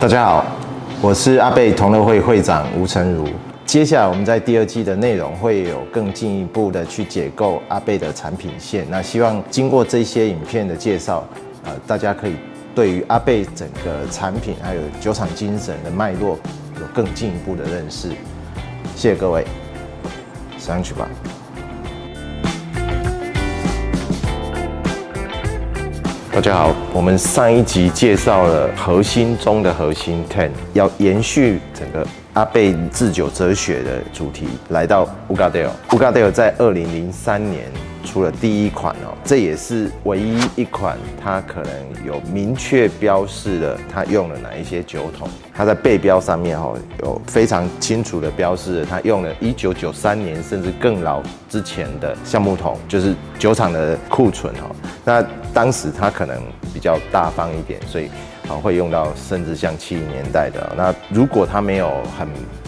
[0.00, 0.46] 大家好，
[1.02, 3.28] 我是阿贝同乐会会长吴成儒。
[3.66, 8.86] 接下来我们在第二季的内容会有更进一步的去解构阿贝的产品线。
[8.88, 11.22] 那希望经过这些影片的介绍，
[11.64, 12.36] 呃，大家可以
[12.74, 16.38] 对于阿贝整个产品还有酒厂精神的脉络
[16.80, 18.08] 有更进一步的认识。
[18.96, 19.44] 谢谢各位，
[20.56, 21.06] 上去吧。
[26.32, 35.70] 大家好，我们上一集介绍了核心中的核心 Ten，要延续整个阿贝自久哲学的主题，来到 Ugadeo。
[35.88, 37.64] Ugadeo 在二零零三年
[38.04, 41.72] 出了第一款哦，这也是唯一一款它可能
[42.06, 45.28] 有明确标示的，它用了哪一些酒桶。
[45.54, 46.72] 它在背标上面哈
[47.02, 54.70] 有非常清楚的标示，它用了一九九三年甚至更老之前的橡木桶，就是酒厂的库存哈。
[55.04, 55.22] 那
[55.52, 56.40] 当时它可能
[56.72, 58.08] 比较大方一点，所以
[58.50, 60.74] 啊会用到甚至像七零年代的。
[60.76, 62.26] 那如果它没有很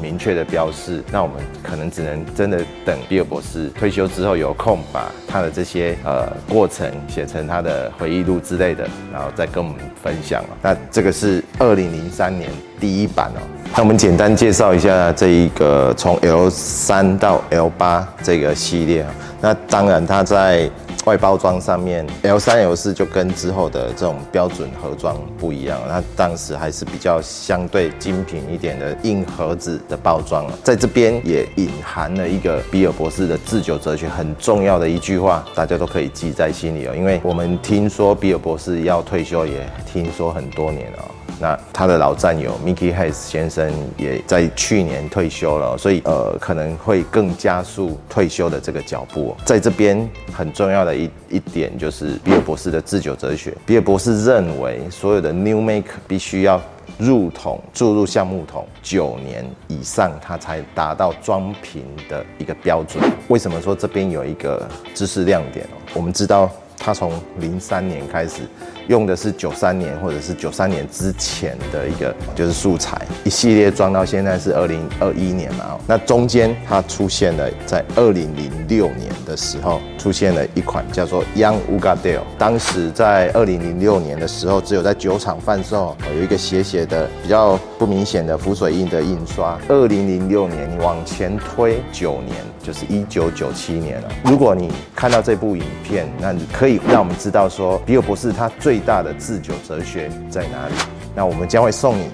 [0.00, 10.44] 明确的标示，那我们可能只能真的等比尔博士退休之后有空把他的这些呃过程写成他的回忆录之类的，然后再跟我们分享。
[10.60, 13.40] 那这个是二零零三年第一版哦。
[13.74, 19.06] 那我们简单介绍一下这一个从 L 三到 L 八这个系列。
[19.40, 20.70] 那当然它在
[21.04, 30.46] 外包装上面，L 三 L 四就跟之后的这种标准盒装不一样，它当时还是比较相对精品一点的硬盒子的包装。
[30.62, 36.94] 在这边也隐含了一个比尔博士的自酒哲学很重要的一句话，大家都可以记在心里哦。
[36.96, 40.98] 因为我们听说比尔博士要退休，也听说很多年了。
[41.40, 49.36] 那他的老战友 Mickey Hayes 先生也在去年退休了，所以呃可能会更加速退休的这个脚步。
[49.44, 53.52] 在这边很重要的一一点就是比尔博士的制酒哲学。
[53.66, 56.62] 比尔博士认为所有的 New Make 必须要
[56.98, 63.02] 入桶注入橡木桶九年以上，它才达到装瓶的一个标准。
[63.28, 65.66] 为什么说这边有一个知识亮点？
[65.92, 66.48] 我们知道。
[66.78, 68.42] 他从零三年开始
[68.88, 75.78] 用的是九三年或者是九三年之前的一个就是素材，一系列装到现在是二零二一年嘛。
[75.86, 89.58] 那中间它出现了在二零零六年的时候出现了一款叫做 Young Ugadeo，当时在二零零六年的时候只有在酒厂贩售，有一个斜斜的比较不明显的浮水印的印刷。
[89.68, 94.08] 二零零六年你往前推九年，就是一九九七年了。
[94.24, 96.80] 如果你看到这部影片，那你可以。
[96.88, 100.74] 让我们知道说，比尔博士他最大的制酒哲学在哪里？
[101.14, 102.08] 那我们将会送你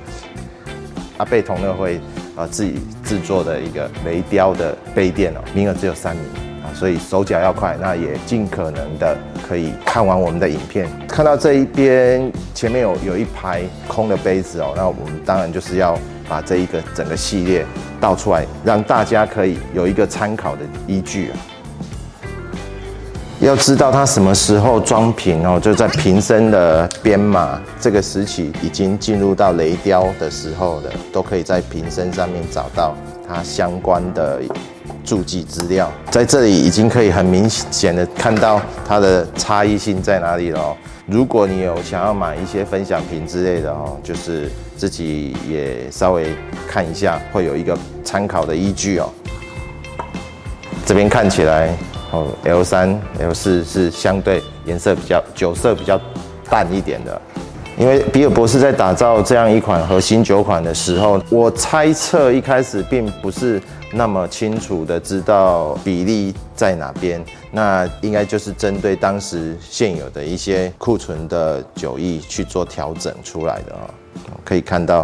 [1.18, 2.00] 阿贝同乐会
[2.36, 6.24] 啊自己制作的一个雷雕的杯垫哦，名额只有三名
[6.62, 10.88] 啊，所以手脚要快，那也尽可能的可以看完我们的影片。
[11.06, 17.66] 看到这一边前面有有一排空的杯子哦，那我们当然就是要把这一个整个系列
[18.00, 21.36] 倒出来，让大家可以有一个参考的依据啊。
[23.40, 32.94] 要知道它什么时候装瓶哦，就在瓶身的编码这个时期已经进入到雷雕的时候的，都可以在瓶身上面找到
[33.26, 34.42] 它相关的
[35.04, 35.90] 注记资料。
[36.10, 40.76] 在这里已经可以很明显的看到它的差异性在哪里了。
[41.06, 46.34] 如果你有想要买一些分享瓶之类的哦，就是自己也稍微
[46.68, 49.08] 看一下，会有一个参考的依据哦。
[50.86, 51.76] 这边看起来。
[52.12, 55.96] 哦，L 三、L 四是相对颜色比较酒色比较
[56.50, 57.22] 淡一点的，
[57.80, 63.58] 因为比尔博士在打造这样一款核心酒款的时候，我猜测一开始并不是
[63.94, 73.88] 那么清楚的知道比例在哪边，那应该就是针对当时现有的一些库存的酒液去做调整出来的啊，
[74.44, 75.02] 可以看到。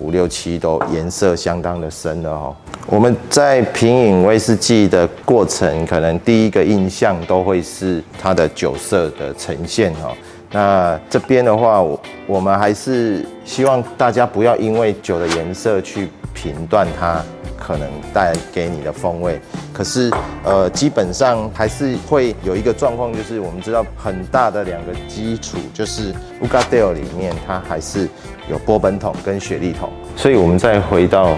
[0.00, 2.56] 五六七都颜色相当的深了哦。
[2.86, 10.16] 我们在品饮威士忌的过程，可能第一个印象都会是它的酒色的呈现哦。
[10.52, 17.22] 那这边的话，我我们还是希望大家不要因为酒的颜色去评断它。
[17.62, 19.38] 可能带给你的风味，
[19.70, 20.10] 可是
[20.42, 26.12] 呃，基本上还是会有一个状况，就是我们知道很大的两个基础，就是
[26.42, 28.08] uga 里面它还是
[28.48, 31.36] 有波本桶跟雪莉桶，所以我们再回到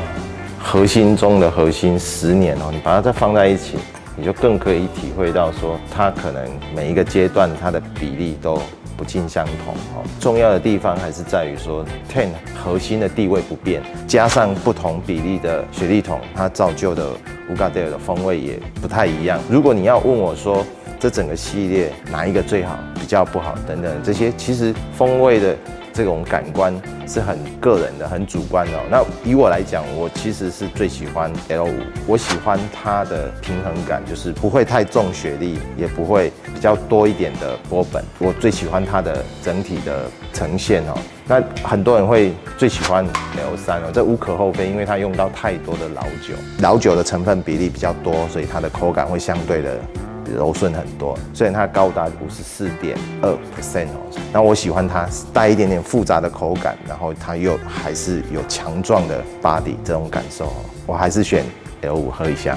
[0.62, 3.76] 核心中的核心十年哦，你把它再放在一起，
[4.16, 8.62] 你就更可以体会到说，它可能每一个阶段它的比例都。
[9.02, 17.10] 不尽相同哦，重要的地方还是在于说，Ten 核心的地位不变，加上不同比例的雪莉桶，它造就的
[17.52, 19.40] Ugadeo 的风味也不太一样。
[19.50, 20.64] 如果你要问我说，
[21.00, 22.78] 这整个系列哪一个最好，
[23.12, 25.54] 较不好等等这些，其实风味的
[25.92, 26.74] 这种感官
[27.06, 28.72] 是很个人的、很主观的。
[28.90, 31.70] 那以我来讲，我其实是最喜欢 L5，
[32.06, 38.02] 我喜欢它的平衡感，就是不会太重雪莉，也不会比较多一点的波本。
[38.18, 40.94] 我最喜欢它的整体的呈现哦。
[41.26, 49.78] 那很多人会最喜欢 L3 哦，这无可厚非，因为它用到太多的老酒，老酒的成分比例比较多，所以它的口感会相对的。
[50.26, 54.00] 柔顺很多，虽然它高达五十四点二 percent 哦，
[54.32, 60.52] 那我喜欢它带一点点复杂的口感，然后它又还是有强壮的 body 这种感受，
[60.86, 61.44] 我还是选
[61.82, 62.56] L5 喝一下。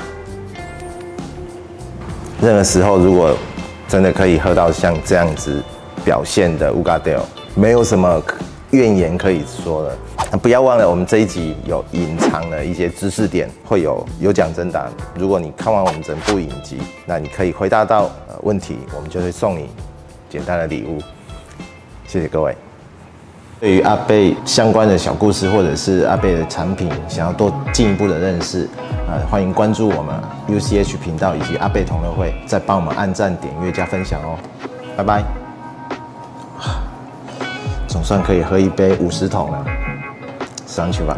[2.42, 3.36] 任何时候如果
[3.88, 5.64] 真的可以喝到像这样子
[6.04, 7.22] 表现的 Ugadeo，
[7.56, 8.22] 没有什么
[8.76, 9.98] 怨言可以说了。
[10.42, 14.88] 不要忘了，我们这一集有隐藏的一些知识点，会有有奖征答。
[15.16, 18.10] 如果你看完我们整部影集，那你可以回答到
[18.44, 19.70] 问题，我们就会送你
[20.30, 21.00] 简单的礼物。
[22.08, 22.56] 谢谢各位。
[23.60, 28.68] 对于阿贝相关的小故事，或者是阿贝的产品，想要多进一步的认识，
[29.08, 30.14] 呃，欢迎关注我们
[30.50, 34.38] UCH 频道以及阿贝同乐会，再帮我们按赞、点阅、加分享哦。
[34.98, 35.45] 拜拜。
[37.96, 39.66] 总算可以喝一杯五十桶了。
[40.68, 41.16] 上去吧。